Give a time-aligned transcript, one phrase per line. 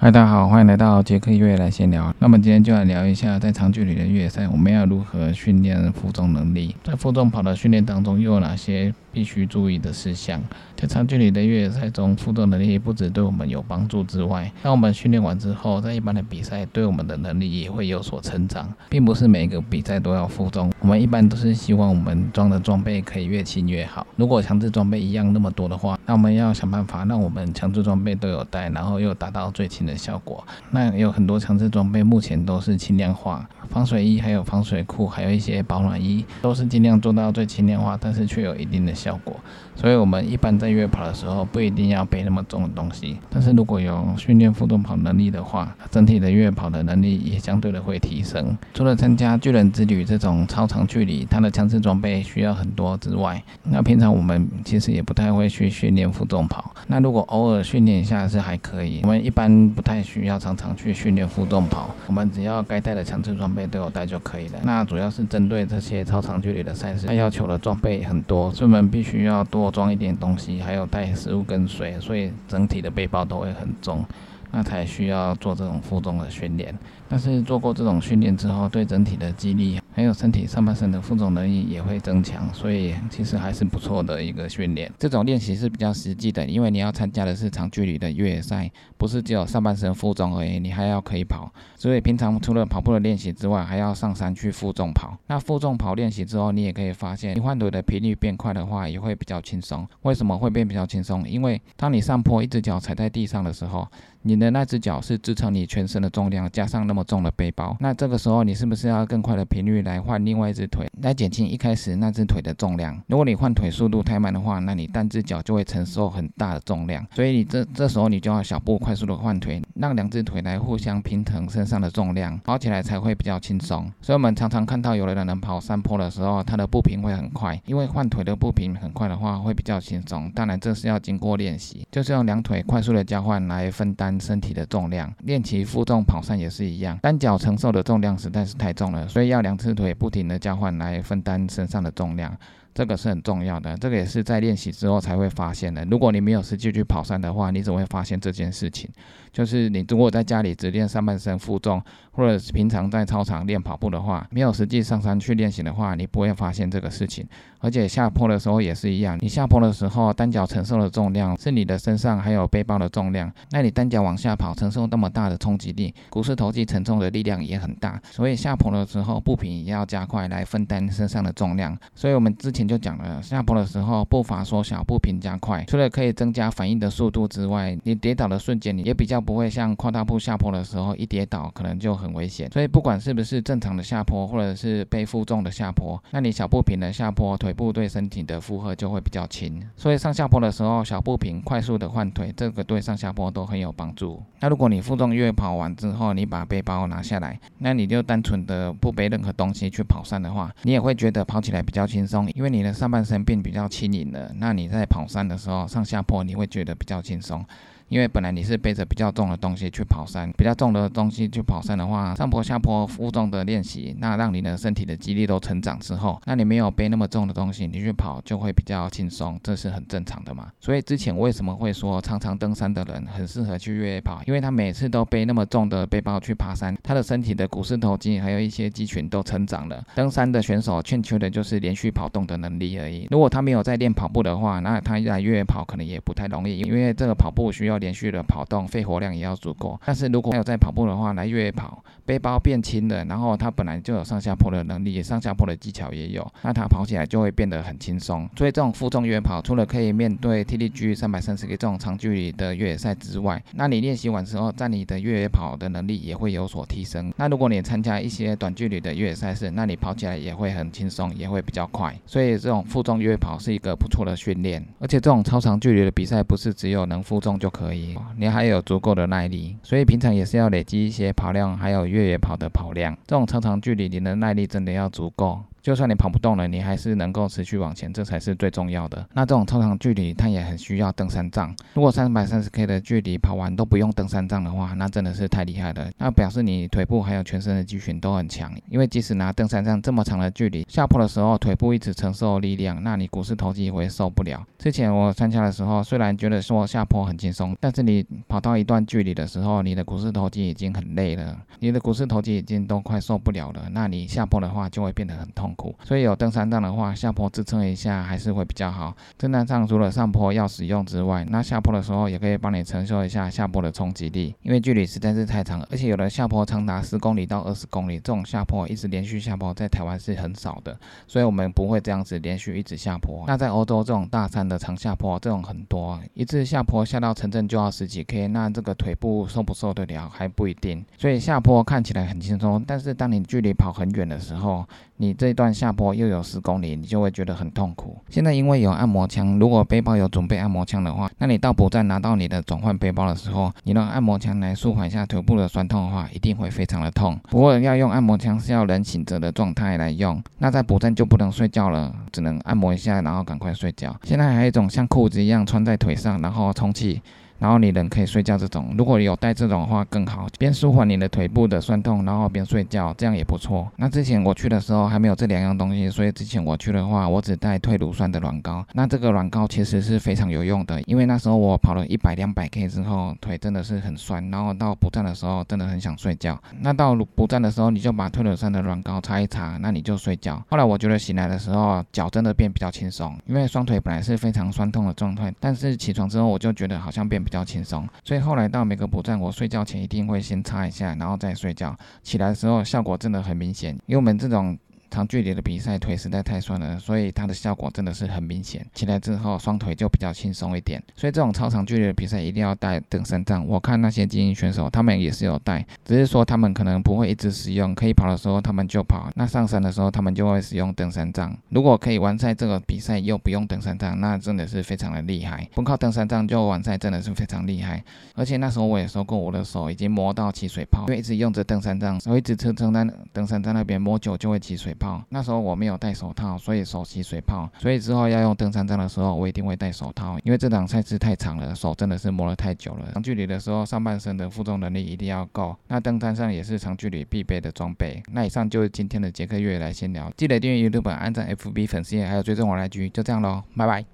[0.00, 2.14] 嗨，大家好，欢迎来到杰克越野来闲聊。
[2.20, 6.76] 那么今天就来聊一下，在长距离的越野赛，我们要如何训练负重能力？
[6.84, 10.40] 在负重跑的训练当中，又有哪些必须注意的事项？
[10.76, 20.72] 在长距离的越野赛中，负重能力不止对我们有帮助之外，当我们训练完之后，在一般的比赛，对我们的能力也会有所成长，并不是每个比赛都要负重。
[20.78, 24.06] 我们一般都是希望我们装的装备可以越轻越好。
[24.14, 30.46] 如果强制装备一样那么多的话，那我们要想办法让我们强制装备都有带，然后又达到最轻的效果。
[30.70, 39.36] 那有很多强制装备目前都是轻量化，防水衣、还有防水裤，还有一些保暖衣，都是尽量做到最轻量化，但是却有一定的效果。
[39.76, 43.16] 所以，我们一般在越野跑的时候，不一定要背那么重的东西。
[43.30, 48.58] 但是如果有训练负重跑能力的话，整体的越野跑的能力也相对的会提升。
[48.74, 56.74] 除了参加巨人之旅这种超长距离，它的强制装备需要很多之外，那平常我们其实也不太会去训练负重跑。
[56.88, 64.58] 那如果偶尔训练一下是还可以，我们一般不太需要常常去训练负重跑，我们只要该带的强制装备都有带就可以了。
[64.62, 74.04] 那主要是针对这些超长距离的赛事，它要求的装备很多，所以们必须要多装一点东西，还有带食物跟水，所以整体的背包都会很重，
[74.50, 76.74] 那才需要做这种负重的训练。
[77.08, 84.88] 但是做过这种训练之后，对整体的肌力还有身体上半身的负重能力也会增强，所以其实还是不错的一个训练。
[84.96, 91.52] 这种练习是比较实际的，因为你要参加的是长距离的越野赛，不是只有上半身负重而已，你还要可以跑。
[91.74, 95.18] 所以平常除了跑步的练习之外，还要上山去负重跑。
[95.26, 99.84] 那负重跑练习之后，你也可以发现，你换腿的频率变快的话，也会比较轻松。
[100.02, 101.28] 为什么会变比较轻松？
[101.28, 103.88] 因为当你上坡，一只脚踩在地上的时候，
[104.28, 112.94] 你的那只脚是支撑你全身的重量，加上那么重的背包，那这个时候你是不是要更快的频率来换另外一只腿，来减轻一开始那只腿的重量？
[113.06, 123.90] 如果你换腿速度太慢的话，那你单只脚就会承受很大的重量，所以你这这时候你就要小步快速的换腿，让两只腿来互相平衡身上的重量，跑起来才会比较轻松。
[124.02, 130.30] 所以我们常常看到有的人能跑山坡的时候，他的步频会很快，因为换腿的步频很快的话会比较轻松。
[130.32, 135.12] 当然这是要经过练习，就是用两腿快速的交换来分担身体的重量。
[135.24, 137.18] 练习负重跑山也是一样，单。
[137.18, 142.32] 脚承受的重量实在是太重了，所以要两只腿不停的交换来分担身上的重量，
[142.78, 143.76] 这个是很重要的。
[143.76, 145.84] 这个也是在练习之后才会发现的。
[145.86, 148.88] 如果你没有实际去跑山的话，你怎么会发现这件事情？
[149.32, 157.26] 就是你如果在家里只练上半身负重，或者平常在操场练跑步的话，没有实际上山去练习的话，你不会发现这个事情。
[157.60, 171.76] 而且下坡的时候也是一样，你下坡的时候单脚承受的重量是你的身上还有背包的重量，那你单脚往下跑，承受那么大的冲击力，股四头肌承重的力量也很大，所以下坡的时候步频也要加快来分担身上的重量。
[171.96, 182.50] 所以我们之前就讲了，下坡的时候步伐缩小，步频加快，除了可以增加反应的速度之外，你跌倒的瞬间你也比较不会像跨大步下坡的时候一跌倒可能就很危险。
[182.52, 187.38] 所以不管是不是正常的下坡，或者是背负重的下坡，那你小步频的下坡。
[187.38, 194.20] 腿部对身体的负荷就会比较轻，所以上下坡的时候小步频快速的换腿，这个对上下坡都很有帮助。
[194.40, 204.32] 那如果你负重越野跑完之后，你把背包拿下来，那你就单纯的不背任何东西去跑山的话，你也会觉得跑起来比较轻松，因为你的上半身变比较轻盈了。
[204.36, 207.44] 那你在跑山的时候上下坡，你会觉得比较轻松。
[207.88, 220.52] 因为本来你是背着比较重的东西去跑山，比较重的东西去跑山的话，上坡下坡负重的练习，那让你的身体的肌力都成长之后，那你没有背那么重的东西，你去跑就会比较轻松，这是很正常的嘛。
[220.60, 224.20] 所以之前为什么会说常常登山的人很适合去越野跑？
[224.26, 229.82] 因为他每次都背那么重的背包去爬山，他的身体的股四头肌还有一些肌群都成长了。
[229.94, 233.08] 登山的选手欠缺的就是连续跑动的能力而已。
[233.10, 237.77] 如果他没有在练跑步的话，那他来越野跑可能也不太容易，因为这个跑步需要。
[237.78, 239.80] 连续的跑动，肺活量也要足够。
[239.84, 248.28] 但是如果没有在跑步的话，来越野跑，背包变轻了，然后他本来就有上下坡的能力，上下坡的技巧也有，那他跑起来就会变得很轻松。
[248.36, 257.12] 所以这种负重越野跑，除了可以面对 TDG 三百三十 K 这种长距离的越野赛之外，那你练习完之后，在你的越野跑的能力也会有所提升。
[257.16, 261.94] 那如果你参加一些短距离的越野赛事，那你跑起来也会很轻松，也会比较快。
[262.06, 267.67] 所以这种负重越野跑是一个不错的训练，而且这种超长距离的比赛不是只有能负重就可。
[267.68, 272.96] 可以，你还有足够的耐力，所以平常也是要累积一些跑量，还有越野跑的跑量。
[273.06, 279.06] 这种超长距离，你的耐力真的要足够，就算你跑不动了，你还是能够持续往前，这才是最重要的。
[279.14, 281.54] 那这种超长距离，它也很需要登山杖。
[281.74, 285.90] 如果三百三十 K 的距离跑完都不用登山杖的话，那真的是太厉害了。
[285.98, 294.44] 那表示你腿部还有全身的肌群都很强，因为即使拿登山杖这么长的距离下坡的时候，腿部一直承受力量，那你股四头肌会受不了。
[294.58, 303.68] 之前我参加的时候，虽然觉得说下坡很轻松，但是你跑到一段距离的时候，你的股四头肌已经很累了，你的股四头肌已经都快受不了了。
[303.72, 305.74] 那你下坡的话就会变得很痛苦。
[305.82, 308.96] 所以有登山杖的话，下坡支撑一下还是会比较好。
[309.16, 320.78] 登山杖除了上坡要使用之外，那下坡的时候也可以帮你承受一下下坡的冲击力，因为距离实在是太长，而且有的下坡长达十公里到二十公里，这种下坡一直连续下坡在台湾是很少的，
[321.08, 323.24] 所以我们不会这样子连续一直下坡。
[323.26, 330.84] 那在欧洲这种大山的长下坡，这种很多，一次下坡下到城镇就要十几 K，那这个腿部受不受得了还不一定。
[330.96, 334.64] 所以下坡看起来很轻松，但是当你距离跑很远的时候，
[334.96, 337.96] 你这段下坡又有十公里，你就会觉得很痛苦。
[338.10, 347.16] 现在因为有按摩枪，如果背包有准备按摩枪的话，那你到补站拿到你的转换背包的时候，你用按摩枪来舒缓一下腿部的酸痛的话，一定会非常的痛。
[347.30, 353.94] 不过要用按摩枪是要人醒着的状态来用，那在补站就不能睡觉了，只能按摩一下，然后赶快睡觉。
[354.02, 357.00] 现在还有一种像裤子一样穿在腿上，然后充气。
[357.38, 363.70] 然后你人可以睡觉这种，如果有带这种的话更好，边舒缓你的腿部的酸痛，然后边睡觉，这样也不错。
[363.76, 368.64] 那之前我去的时候还没有这两样东西，所以之前我去的话，我只带退乳酸的软膏。
[368.72, 376.38] 那这个软膏其实是非常有用的，因为那时候我跑了一百两百 K 之后，腿真的是很酸，然后到补站的时候真的很想睡觉。
[376.60, 380.42] 那到补站的时候，你就把退乳酸的软膏擦一擦，那你就睡觉。
[380.50, 387.86] 后来我觉得醒来的时候脚真的变比较轻松，因为双腿本来是非常酸痛的状态，但是起床之后我就觉得好像变比较轻松。
[388.02, 391.76] 所以后来到每个补站，我睡觉前一定会先擦一下，然后再睡觉。
[392.02, 394.58] 起来的时候效果真的很明显，因为我们这种。
[394.90, 398.64] 长距离的比赛腿实在太酸了，所以它的效果真的是很明显。
[398.74, 403.46] 起来之后双腿就比较轻松一点，所以这种超长距离的比赛一定要带登山杖。
[403.46, 411.36] 我看那些精英选手他们也是有带，只是说他们可能不会一直使用，可以跑的时候他们就跑，那上山的时候他们就会使用登山杖。
[411.50, 415.48] 如果可以完赛这个比赛又不用登山杖，那真的是非常的厉害。
[415.54, 417.82] 不靠登山杖就完赛真的是非常厉害。
[418.14, 425.04] 而且那时候我也说过，我的手已经磨到起水泡，因为一直用着登山杖，我一直撑撑在登山杖那边磨久就会起水泡泡。
[425.10, 425.58] 那时候我。
[425.58, 427.50] 没有戴手套，所以手起水泡。
[427.58, 432.92] 所以之后要用登山杖的时候，我一定会戴手套，因为这场赛事太长了，手真的是磨了太久了。
[432.92, 435.56] 长距离的时候，上半身的负重能力一定要够。
[435.66, 438.00] 那登山杖也是长距离必备的装备。
[438.12, 443.88] 那以上就是今天的杰克月来闲聊，记得订阅 YouTube、按赞 FB 粉丝页，还有追踪我来局，就这样喽，拜拜。